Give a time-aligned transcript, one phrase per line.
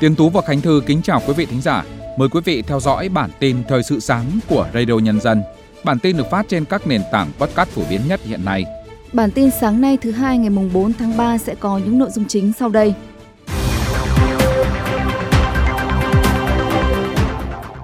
[0.00, 1.84] Tiến Tú và Khánh Thư kính chào quý vị thính giả.
[2.16, 5.42] Mời quý vị theo dõi bản tin thời sự sáng của Radio Nhân dân.
[5.84, 8.64] Bản tin được phát trên các nền tảng podcast phổ biến nhất hiện nay.
[9.12, 12.10] Bản tin sáng nay thứ hai ngày mùng 4 tháng 3 sẽ có những nội
[12.10, 12.94] dung chính sau đây.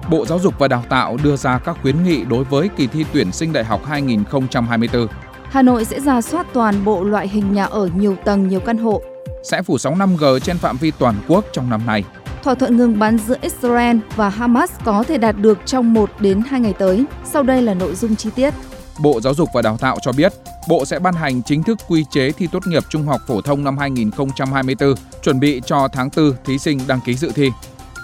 [0.09, 3.05] Bộ Giáo dục và Đào tạo đưa ra các khuyến nghị đối với kỳ thi
[3.13, 5.07] tuyển sinh đại học 2024.
[5.49, 8.77] Hà Nội sẽ ra soát toàn bộ loại hình nhà ở nhiều tầng, nhiều căn
[8.77, 9.01] hộ.
[9.43, 12.03] Sẽ phủ sóng 5G trên phạm vi toàn quốc trong năm nay.
[12.43, 16.41] Thỏa thuận ngừng bắn giữa Israel và Hamas có thể đạt được trong 1 đến
[16.49, 17.05] 2 ngày tới.
[17.25, 18.53] Sau đây là nội dung chi tiết.
[18.99, 20.33] Bộ Giáo dục và Đào tạo cho biết,
[20.69, 23.63] Bộ sẽ ban hành chính thức quy chế thi tốt nghiệp trung học phổ thông
[23.63, 27.51] năm 2024, chuẩn bị cho tháng 4 thí sinh đăng ký dự thi.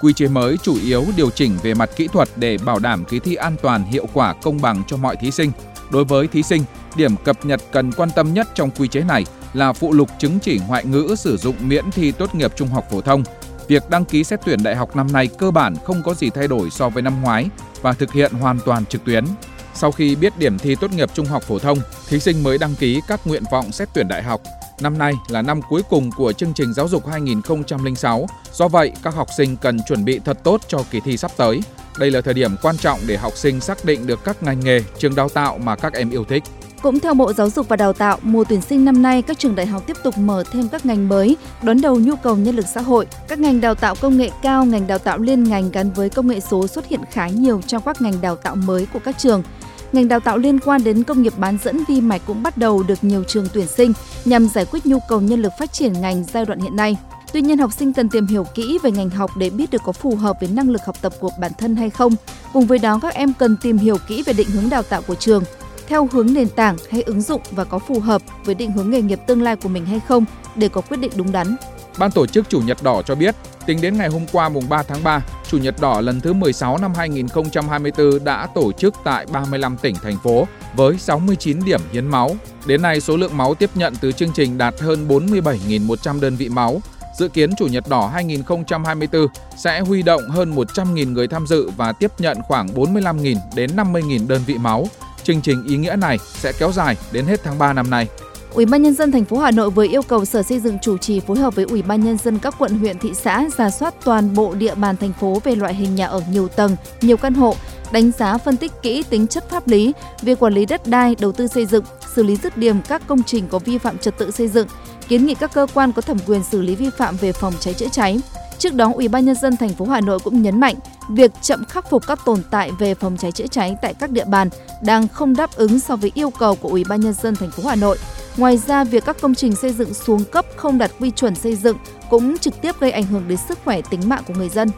[0.02, 3.20] Quy chế mới chủ yếu điều chỉnh về mặt kỹ thuật để bảo đảm kỳ
[3.20, 5.52] thi an toàn, hiệu quả, công bằng cho mọi thí sinh.
[5.92, 6.64] Đối với thí sinh,
[6.96, 10.40] điểm cập nhật cần quan tâm nhất trong quy chế này là phụ lục chứng
[10.40, 13.24] chỉ ngoại ngữ sử dụng miễn thi tốt nghiệp trung học phổ thông.
[13.68, 16.48] Việc đăng ký xét tuyển đại học năm nay cơ bản không có gì thay
[16.48, 17.50] đổi so với năm ngoái
[17.82, 19.26] và thực hiện hoàn toàn trực tuyến.
[19.74, 22.76] Sau khi biết điểm thi tốt nghiệp trung học phổ thông, thí sinh mới đăng
[22.76, 24.42] ký các nguyện vọng xét tuyển đại học.
[24.82, 29.16] Năm nay là năm cuối cùng của chương trình giáo dục 2006, do vậy các
[29.16, 31.62] học sinh cần chuẩn bị thật tốt cho kỳ thi sắp tới.
[32.00, 34.84] Đây là thời điểm quan trọng để học sinh xác định được các ngành nghề,
[34.98, 36.44] trường đào tạo mà các em yêu thích.
[36.82, 39.56] Cũng theo Bộ Giáo dục và Đào tạo, mùa tuyển sinh năm nay các trường
[39.56, 42.66] đại học tiếp tục mở thêm các ngành mới, đón đầu nhu cầu nhân lực
[42.74, 43.08] xã hội.
[43.28, 46.28] Các ngành đào tạo công nghệ cao, ngành đào tạo liên ngành gắn với công
[46.28, 49.44] nghệ số xuất hiện khá nhiều trong các ngành đào tạo mới của các trường.
[49.92, 52.84] Ngành đào tạo liên quan đến công nghiệp bán dẫn vi mạch cũng bắt đầu
[52.84, 53.94] được nhiều trường tuyển sinh
[54.26, 56.98] nhằm giải quyết nhu cầu nhân lực phát triển ngành giai đoạn hiện nay.
[57.34, 59.92] Tuy nhiên, học sinh cần tìm hiểu kỹ về ngành học để biết được có
[59.92, 62.14] phù hợp với năng lực học tập của bản thân hay không.
[62.54, 65.16] Cùng với đó, các em cần tìm hiểu kỹ về định hướng đào tạo của
[65.16, 65.44] trường,
[65.88, 69.02] theo hướng nền tảng hay ứng dụng và có phù hợp với định hướng nghề
[69.02, 71.56] nghiệp tương lai của mình hay không để có quyết định đúng đắn.
[71.98, 73.36] Ban tổ chức Chủ nhật đỏ cho biết,
[73.66, 76.78] tính đến ngày hôm qua mùng 3 tháng 3, Chủ nhật đỏ lần thứ 16
[76.78, 82.36] năm 2024 đã tổ chức tại 35 tỉnh thành phố với 69 điểm hiến máu.
[82.66, 86.50] Đến nay, số lượng máu tiếp nhận từ chương trình đạt hơn 47.100 đơn vị
[86.50, 86.82] máu.
[87.20, 91.92] Dự kiến Chủ nhật đỏ 2024 sẽ huy động hơn 100.000 người tham dự và
[91.92, 94.88] tiếp nhận khoảng 45.000 đến 50.000 đơn vị máu.
[95.24, 98.08] Chương trình ý nghĩa này sẽ kéo dài đến hết tháng 3 năm nay.
[98.54, 100.98] Ủy ban nhân dân thành phố Hà Nội vừa yêu cầu Sở Xây dựng chủ
[100.98, 103.94] trì phối hợp với Ủy ban nhân dân các quận huyện thị xã ra soát
[104.04, 107.34] toàn bộ địa bàn thành phố về loại hình nhà ở nhiều tầng, nhiều căn
[107.34, 107.56] hộ,
[107.92, 111.32] đánh giá phân tích kỹ tính chất pháp lý, việc quản lý đất đai, đầu
[111.32, 111.84] tư xây dựng,
[112.16, 114.68] xử lý dứt điểm các công trình có vi phạm trật tự xây dựng,
[115.08, 117.74] kiến nghị các cơ quan có thẩm quyền xử lý vi phạm về phòng cháy
[117.74, 118.20] chữa cháy.
[118.58, 120.76] Trước đó, Ủy ban nhân dân thành phố Hà Nội cũng nhấn mạnh
[121.10, 124.26] việc chậm khắc phục các tồn tại về phòng cháy chữa cháy tại các địa
[124.26, 124.50] bàn
[124.84, 127.70] đang không đáp ứng so với yêu cầu của Ủy ban nhân dân thành phố
[127.70, 127.98] Hà Nội.
[128.38, 131.56] Ngoài ra, việc các công trình xây dựng xuống cấp không đạt quy chuẩn xây
[131.56, 131.78] dựng
[132.10, 134.70] cũng trực tiếp gây ảnh hưởng đến sức khỏe tính mạng của người dân.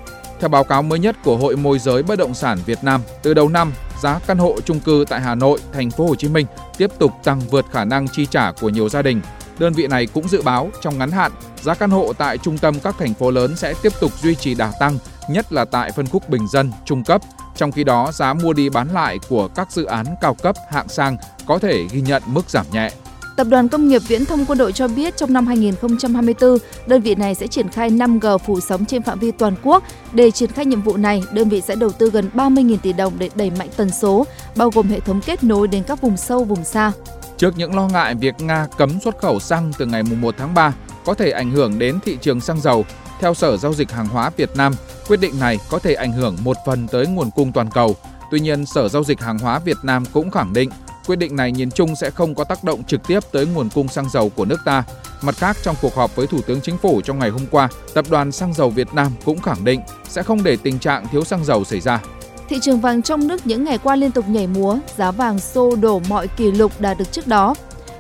[0.42, 3.34] Theo báo cáo mới nhất của Hội môi giới bất động sản Việt Nam, từ
[3.34, 6.46] đầu năm, giá căn hộ chung cư tại Hà Nội, thành phố Hồ Chí Minh
[6.78, 9.22] tiếp tục tăng vượt khả năng chi trả của nhiều gia đình.
[9.60, 11.32] Đơn vị này cũng dự báo trong ngắn hạn,
[11.62, 14.56] giá căn hộ tại trung tâm các thành phố lớn sẽ tiếp tục duy trì
[14.56, 14.98] đà tăng,
[15.30, 17.22] nhất là tại phân khúc bình dân, trung cấp.
[17.56, 20.88] Trong khi đó, giá mua đi bán lại của các dự án cao cấp hạng
[20.88, 22.92] sang có thể ghi nhận mức giảm nhẹ.
[23.36, 27.16] Tập đoàn Công nghiệp Viễn thông Quân đội cho biết trong năm 2024, đơn vị
[27.16, 29.84] này sẽ triển khai 5G phủ sóng trên phạm vi toàn quốc.
[30.14, 33.14] Để triển khai nhiệm vụ này, đơn vị sẽ đầu tư gần 30.000 tỷ đồng
[33.20, 34.26] để đẩy mạnh tần số,
[34.56, 36.92] bao gồm hệ thống kết nối đến các vùng sâu, vùng xa.
[37.38, 40.74] Trước những lo ngại việc Nga cấm xuất khẩu xăng từ ngày 1 tháng 3
[41.06, 42.86] có thể ảnh hưởng đến thị trường xăng dầu,
[43.20, 44.74] theo Sở Giao dịch Hàng hóa Việt Nam,
[45.08, 47.96] quyết định này có thể ảnh hưởng một phần tới nguồn cung toàn cầu.
[48.32, 50.70] Tuy nhiên, Sở Giao dịch Hàng hóa Việt Nam cũng khẳng định
[51.08, 53.88] quyết định này nhìn chung sẽ không có tác động trực tiếp tới nguồn cung
[53.88, 54.84] xăng dầu của nước ta.
[55.22, 58.06] Mặt khác, trong cuộc họp với Thủ tướng Chính phủ trong ngày hôm qua, Tập
[58.10, 61.46] đoàn Xăng dầu Việt Nam cũng khẳng định sẽ không để tình trạng thiếu xăng
[61.46, 62.02] dầu xảy ra.
[62.50, 65.76] Thị trường vàng trong nước những ngày qua liên tục nhảy múa, giá vàng xô
[65.76, 67.56] đổ mọi kỷ lục đạt được trước đó.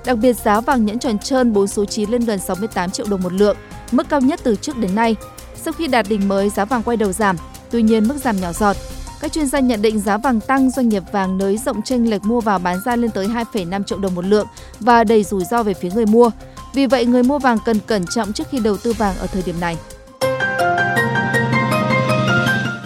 [0.05, 3.21] Đặc biệt giá vàng nhẫn tròn trơn 4 số 9 lên gần 68 triệu đồng
[3.21, 3.57] một lượng,
[3.91, 5.15] mức cao nhất từ trước đến nay.
[5.55, 7.35] Sau khi đạt đỉnh mới, giá vàng quay đầu giảm,
[7.71, 8.77] tuy nhiên mức giảm nhỏ giọt.
[9.21, 12.23] Các chuyên gia nhận định giá vàng tăng, doanh nghiệp vàng nới rộng chênh lệch
[12.23, 14.47] mua vào bán ra lên tới 2,5 triệu đồng một lượng
[14.79, 16.31] và đầy rủi ro về phía người mua.
[16.73, 19.43] Vì vậy, người mua vàng cần cẩn trọng trước khi đầu tư vàng ở thời
[19.45, 19.77] điểm này.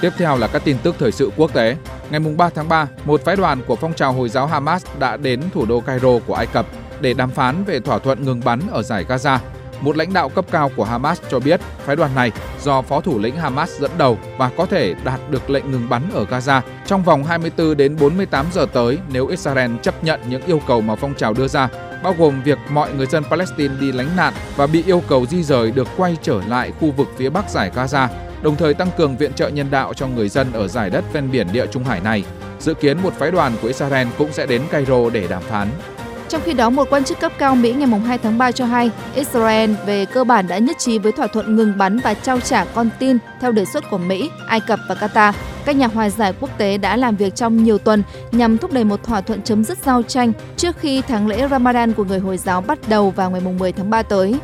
[0.01, 1.77] Tiếp theo là các tin tức thời sự quốc tế.
[2.09, 5.41] Ngày 3 tháng 3, một phái đoàn của phong trào Hồi giáo Hamas đã đến
[5.53, 6.65] thủ đô Cairo của Ai Cập
[7.01, 9.37] để đàm phán về thỏa thuận ngừng bắn ở giải Gaza.
[9.81, 12.31] Một lãnh đạo cấp cao của Hamas cho biết phái đoàn này
[12.61, 16.01] do phó thủ lĩnh Hamas dẫn đầu và có thể đạt được lệnh ngừng bắn
[16.13, 20.61] ở Gaza trong vòng 24 đến 48 giờ tới nếu Israel chấp nhận những yêu
[20.67, 21.69] cầu mà phong trào đưa ra,
[22.03, 25.43] bao gồm việc mọi người dân Palestine đi lánh nạn và bị yêu cầu di
[25.43, 28.07] rời được quay trở lại khu vực phía bắc giải Gaza
[28.45, 31.31] đồng thời tăng cường viện trợ nhân đạo cho người dân ở giải đất ven
[31.31, 32.23] biển Địa Trung Hải này.
[32.59, 35.67] Dự kiến một phái đoàn của Israel cũng sẽ đến Cairo để đàm phán.
[36.29, 38.91] Trong khi đó, một quan chức cấp cao Mỹ ngày 2 tháng 3 cho hay
[39.15, 42.65] Israel về cơ bản đã nhất trí với thỏa thuận ngừng bắn và trao trả
[42.65, 45.33] con tin theo đề xuất của Mỹ, Ai Cập và Qatar.
[45.65, 48.83] Các nhà hòa giải quốc tế đã làm việc trong nhiều tuần nhằm thúc đẩy
[48.83, 52.37] một thỏa thuận chấm dứt giao tranh trước khi tháng lễ Ramadan của người Hồi
[52.37, 54.35] giáo bắt đầu vào ngày 10 tháng 3 tới.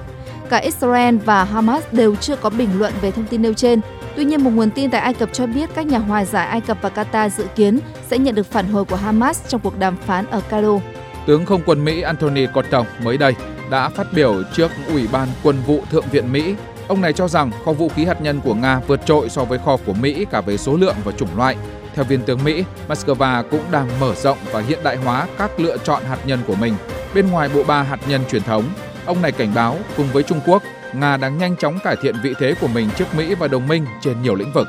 [0.50, 3.82] Cả Israel và Hamas đều chưa có bình luận về thông tin nêu trên.
[4.16, 6.62] Tuy nhiên, một nguồn tin tại Ai Cập cho biết các nhà hòa giải Ai
[6.62, 7.80] Cập và Qatar dự kiến
[8.10, 10.80] sẽ nhận được phản hồi của Hamas trong cuộc đàm phán ở Cairo.
[11.26, 13.36] Tướng không quân Mỹ Anthony Cotton mới đây
[13.70, 16.56] đã phát biểu trước Ủy ban Quân vụ Thượng viện Mỹ.
[16.88, 19.60] Ông này cho rằng kho vũ khí hạt nhân của Nga vượt trội so với
[19.66, 21.58] kho của Mỹ cả về số lượng và chủng loại.
[21.96, 25.78] Theo viên tướng Mỹ, Moscow cũng đang mở rộng và hiện đại hóa các lựa
[25.78, 26.74] chọn hạt nhân của mình.
[27.14, 28.64] Bên ngoài bộ ba hạt nhân truyền thống,
[29.06, 30.64] ông này cảnh báo cùng với Trung Quốc,
[30.94, 33.86] Nga đang nhanh chóng cải thiện vị thế của mình trước Mỹ và đồng minh
[34.02, 34.68] trên nhiều lĩnh vực.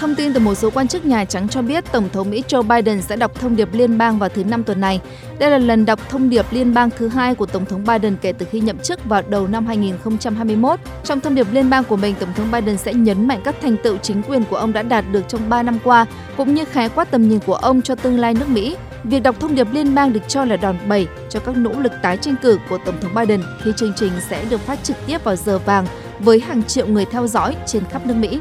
[0.00, 2.62] Thông tin từ một số quan chức Nhà Trắng cho biết Tổng thống Mỹ Joe
[2.62, 5.00] Biden sẽ đọc thông điệp liên bang vào thứ Năm tuần này.
[5.38, 8.32] Đây là lần đọc thông điệp liên bang thứ hai của Tổng thống Biden kể
[8.32, 10.80] từ khi nhậm chức vào đầu năm 2021.
[11.04, 13.76] Trong thông điệp liên bang của mình, Tổng thống Biden sẽ nhấn mạnh các thành
[13.82, 16.06] tựu chính quyền của ông đã đạt được trong 3 năm qua,
[16.36, 18.76] cũng như khái quát tầm nhìn của ông cho tương lai nước Mỹ.
[19.04, 21.92] Việc đọc thông điệp liên bang được cho là đòn bẩy cho các nỗ lực
[22.02, 25.24] tái tranh cử của Tổng thống Biden khi chương trình sẽ được phát trực tiếp
[25.24, 25.86] vào giờ vàng
[26.18, 28.40] với hàng triệu người theo dõi trên khắp nước Mỹ.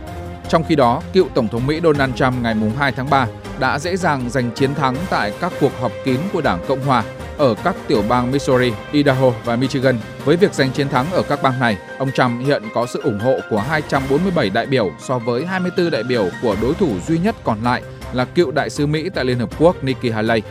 [0.50, 3.28] Trong khi đó, cựu Tổng thống Mỹ Donald Trump ngày 2 tháng 3
[3.60, 7.04] đã dễ dàng giành chiến thắng tại các cuộc họp kín của Đảng Cộng Hòa
[7.38, 9.98] ở các tiểu bang Missouri, Idaho và Michigan.
[10.26, 13.20] Với việc giành chiến thắng ở các bang này, ông Trump hiện có sự ủng
[13.20, 17.36] hộ của 247 đại biểu so với 24 đại biểu của đối thủ duy nhất
[17.44, 17.82] còn lại
[18.14, 20.42] là cựu đại sứ Mỹ tại Liên Hợp Quốc Nikki Haley.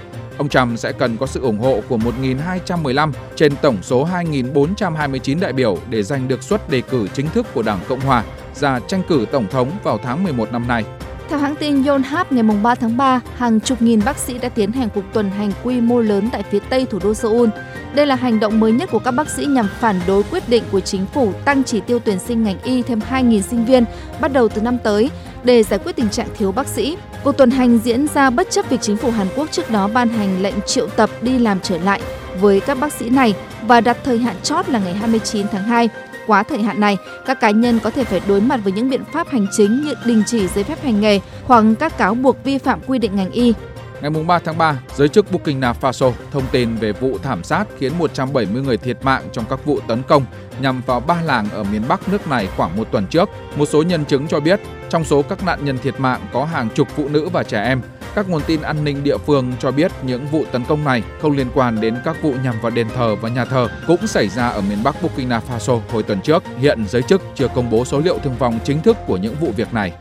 [0.40, 5.52] Ông Trump sẽ cần có sự ủng hộ của 1.215 trên tổng số 2.429 đại
[5.52, 9.02] biểu để giành được suất đề cử chính thức của Đảng Cộng Hòa ra tranh
[9.08, 10.84] cử Tổng thống vào tháng 11 năm nay.
[11.28, 14.72] Theo hãng tin Yonhap ngày 3 tháng 3, hàng chục nghìn bác sĩ đã tiến
[14.72, 17.48] hành cuộc tuần hành quy mô lớn tại phía tây thủ đô Seoul.
[17.94, 20.64] Đây là hành động mới nhất của các bác sĩ nhằm phản đối quyết định
[20.72, 23.84] của chính phủ tăng chỉ tiêu tuyển sinh ngành y thêm 2.000 sinh viên
[24.20, 25.10] bắt đầu từ năm tới
[25.44, 26.96] để giải quyết tình trạng thiếu bác sĩ.
[27.24, 30.08] Cuộc tuần hành diễn ra bất chấp việc chính phủ Hàn Quốc trước đó ban
[30.08, 32.00] hành lệnh triệu tập đi làm trở lại
[32.40, 33.34] với các bác sĩ này
[33.66, 35.88] và đặt thời hạn chót là ngày 29 tháng 2
[36.26, 36.96] quá thời hạn này,
[37.26, 39.94] các cá nhân có thể phải đối mặt với những biện pháp hành chính như
[40.04, 43.30] đình chỉ giấy phép hành nghề hoặc các cáo buộc vi phạm quy định ngành
[43.30, 43.52] y.
[44.02, 47.92] Ngày 3 tháng 3, giới chức Burkina Faso thông tin về vụ thảm sát khiến
[47.98, 50.24] 170 người thiệt mạng trong các vụ tấn công
[50.60, 53.28] nhằm vào ba làng ở miền Bắc nước này khoảng một tuần trước.
[53.56, 56.68] Một số nhân chứng cho biết, trong số các nạn nhân thiệt mạng có hàng
[56.74, 57.80] chục phụ nữ và trẻ em.
[58.14, 61.36] Các nguồn tin an ninh địa phương cho biết những vụ tấn công này không
[61.36, 64.48] liên quan đến các vụ nhằm vào đền thờ và nhà thờ cũng xảy ra
[64.48, 66.42] ở miền Bắc Burkina Faso hồi tuần trước.
[66.58, 69.52] Hiện giới chức chưa công bố số liệu thương vong chính thức của những vụ
[69.56, 69.92] việc này.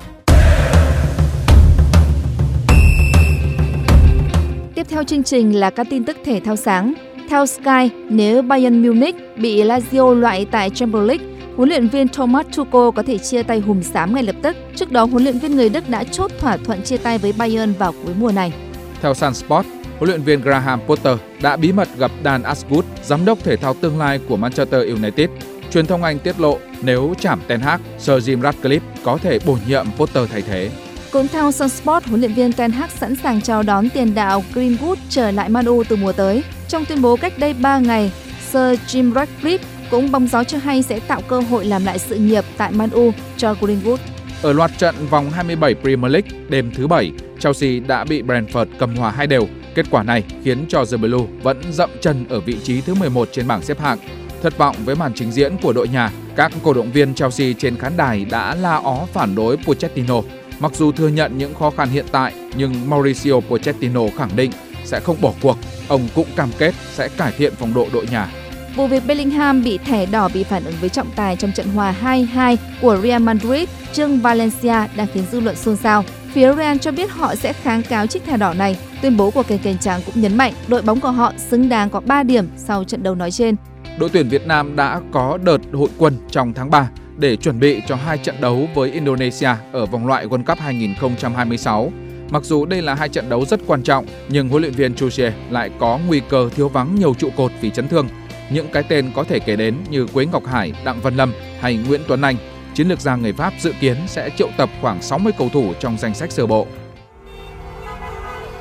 [4.89, 6.93] Theo chương trình là các tin tức thể thao sáng.
[7.29, 11.25] Theo Sky, nếu Bayern Munich bị Lazio loại tại Champions League,
[11.55, 14.55] huấn luyện viên Thomas Tuchel có thể chia tay hùm xám ngay lập tức.
[14.75, 17.73] Trước đó, huấn luyện viên người Đức đã chốt thỏa thuận chia tay với Bayern
[17.73, 18.53] vào cuối mùa này.
[19.01, 19.67] Theo Sun Sport,
[19.99, 23.73] huấn luyện viên Graham Potter đã bí mật gặp Dan Ashwood, giám đốc thể thao
[23.73, 25.29] tương lai của Manchester United.
[25.71, 29.57] Truyền thông Anh tiết lộ nếu chạm Ten Hag, Sir Jim Ratcliffe có thể bổ
[29.67, 30.69] nhiệm Potter thay thế.
[31.11, 34.95] Cũng theo Sunsport, huấn luyện viên Ten Hag sẵn sàng chào đón tiền đạo Greenwood
[35.09, 36.43] trở lại Man U từ mùa tới.
[36.67, 38.11] Trong tuyên bố cách đây 3 ngày,
[38.51, 39.59] Sir Jim Ratcliffe
[39.91, 42.89] cũng bóng gió cho hay sẽ tạo cơ hội làm lại sự nghiệp tại Man
[42.89, 43.97] U cho Greenwood.
[44.41, 48.95] Ở loạt trận vòng 27 Premier League đêm thứ Bảy, Chelsea đã bị Brentford cầm
[48.95, 49.47] hòa hai đều.
[49.75, 53.29] Kết quả này khiến cho The Blue vẫn dậm chân ở vị trí thứ 11
[53.31, 53.99] trên bảng xếp hạng.
[54.41, 57.77] Thất vọng với màn trình diễn của đội nhà, các cổ động viên Chelsea trên
[57.77, 60.21] khán đài đã la ó phản đối Pochettino
[60.59, 64.51] Mặc dù thừa nhận những khó khăn hiện tại, nhưng Mauricio Pochettino khẳng định
[64.83, 65.57] sẽ không bỏ cuộc.
[65.87, 68.27] Ông cũng cam kết sẽ cải thiện phong độ đội nhà.
[68.75, 71.95] Vụ việc Bellingham bị thẻ đỏ bị phản ứng với trọng tài trong trận hòa
[72.03, 76.03] 2-2 của Real Madrid trước Valencia đang khiến dư luận xôn xao.
[76.33, 78.77] Phía Real cho biết họ sẽ kháng cáo chiếc thẻ đỏ này.
[79.01, 81.89] Tuyên bố của kênh kênh trắng cũng nhấn mạnh đội bóng của họ xứng đáng
[81.89, 83.55] có 3 điểm sau trận đấu nói trên.
[83.99, 86.89] Đội tuyển Việt Nam đã có đợt hội quân trong tháng 3
[87.19, 91.91] để chuẩn bị cho hai trận đấu với Indonesia ở vòng loại World Cup 2026.
[92.29, 95.33] Mặc dù đây là hai trận đấu rất quan trọng, nhưng huấn luyện viên Chuche
[95.49, 98.07] lại có nguy cơ thiếu vắng nhiều trụ cột vì chấn thương.
[98.51, 101.79] Những cái tên có thể kể đến như Quế Ngọc Hải, Đặng Văn Lâm hay
[101.87, 102.35] Nguyễn Tuấn Anh.
[102.73, 105.97] Chiến lược gia người Pháp dự kiến sẽ triệu tập khoảng 60 cầu thủ trong
[105.97, 106.67] danh sách sơ bộ.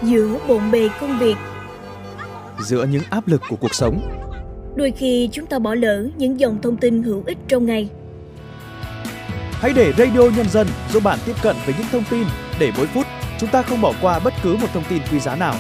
[0.03, 1.37] Giữa bộn bề công việc
[2.61, 4.01] Giữa những áp lực của cuộc sống
[4.77, 7.89] Đôi khi chúng ta bỏ lỡ những dòng thông tin hữu ích trong ngày
[9.61, 12.25] Hãy để Radio Nhân dân giúp bạn tiếp cận với những thông tin
[12.59, 13.07] để mỗi phút
[13.39, 15.55] chúng ta không bỏ qua bất cứ một thông tin quý giá nào.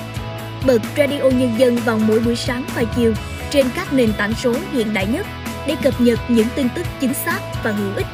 [0.66, 3.12] Bật Radio Nhân dân vào mỗi buổi sáng và chiều
[3.50, 5.26] trên các nền tảng số hiện đại nhất
[5.66, 8.06] để cập nhật những tin tức chính xác và hữu ích.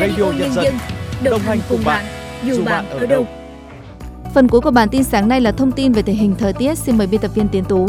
[0.00, 0.74] Radio, Radio Nhân, dân,
[1.22, 2.04] đồng, đồng hành cùng bạn,
[2.44, 3.26] dù bạn ở đâu.
[4.34, 6.78] Phần cuối của bản tin sáng nay là thông tin về tình hình thời tiết.
[6.78, 7.88] Xin mời biên tập viên Tiến Tú.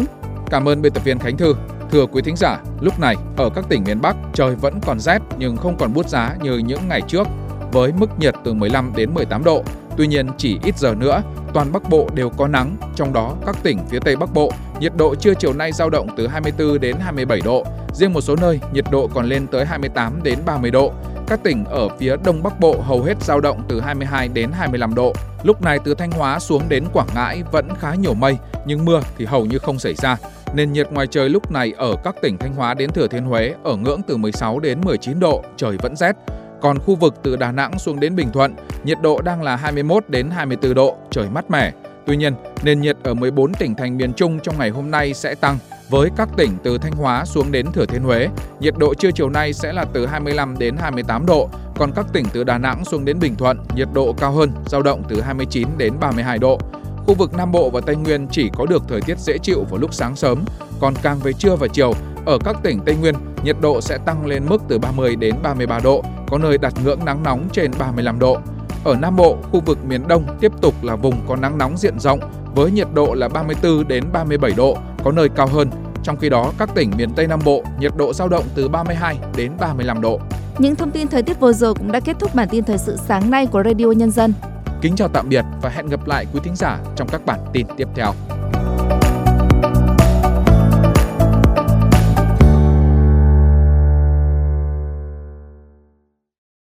[0.49, 1.55] Cảm ơn biên tập viên Khánh Thư.
[1.91, 5.19] Thưa quý thính giả, lúc này ở các tỉnh miền Bắc trời vẫn còn rét
[5.37, 7.27] nhưng không còn bút giá như những ngày trước
[7.71, 9.63] với mức nhiệt từ 15 đến 18 độ.
[9.97, 11.21] Tuy nhiên chỉ ít giờ nữa,
[11.53, 14.91] toàn Bắc Bộ đều có nắng, trong đó các tỉnh phía Tây Bắc Bộ, nhiệt
[14.97, 18.59] độ trưa chiều nay dao động từ 24 đến 27 độ, riêng một số nơi
[18.73, 20.93] nhiệt độ còn lên tới 28 đến 30 độ.
[21.27, 24.95] Các tỉnh ở phía Đông Bắc Bộ hầu hết dao động từ 22 đến 25
[24.95, 25.13] độ.
[25.43, 29.01] Lúc này từ Thanh Hóa xuống đến Quảng Ngãi vẫn khá nhiều mây, nhưng mưa
[29.17, 30.17] thì hầu như không xảy ra.
[30.57, 33.53] Nền nhiệt ngoài trời lúc này ở các tỉnh Thanh Hóa đến Thừa Thiên Huế
[33.63, 36.15] ở ngưỡng từ 16 đến 19 độ, trời vẫn rét.
[36.61, 40.09] Còn khu vực từ Đà Nẵng xuống đến Bình Thuận, nhiệt độ đang là 21
[40.09, 41.73] đến 24 độ, trời mát mẻ.
[42.05, 42.33] Tuy nhiên,
[42.63, 45.57] nền nhiệt ở 14 tỉnh thành miền Trung trong ngày hôm nay sẽ tăng
[45.89, 48.29] với các tỉnh từ Thanh Hóa xuống đến Thừa Thiên Huế.
[48.59, 52.25] Nhiệt độ trưa chiều nay sẽ là từ 25 đến 28 độ, còn các tỉnh
[52.33, 55.67] từ Đà Nẵng xuống đến Bình Thuận, nhiệt độ cao hơn, dao động từ 29
[55.77, 56.59] đến 32 độ.
[57.07, 59.79] Khu vực Nam Bộ và Tây Nguyên chỉ có được thời tiết dễ chịu vào
[59.79, 60.43] lúc sáng sớm,
[60.79, 61.93] còn càng về trưa và chiều,
[62.25, 65.79] ở các tỉnh Tây Nguyên, nhiệt độ sẽ tăng lên mức từ 30 đến 33
[65.83, 68.37] độ, có nơi đạt ngưỡng nắng nóng trên 35 độ.
[68.83, 71.99] Ở Nam Bộ, khu vực miền Đông tiếp tục là vùng có nắng nóng diện
[71.99, 72.19] rộng
[72.55, 75.69] với nhiệt độ là 34 đến 37 độ, có nơi cao hơn.
[76.03, 79.19] Trong khi đó, các tỉnh miền Tây Nam Bộ, nhiệt độ dao động từ 32
[79.35, 80.19] đến 35 độ.
[80.57, 82.97] Những thông tin thời tiết vừa rồi cũng đã kết thúc bản tin thời sự
[83.07, 84.33] sáng nay của Radio Nhân dân.
[84.81, 87.67] Kính chào tạm biệt và hẹn gặp lại quý thính giả trong các bản tin
[87.77, 88.13] tiếp theo.